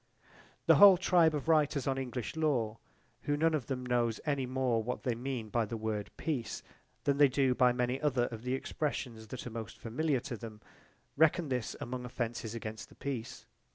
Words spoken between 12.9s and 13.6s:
peace.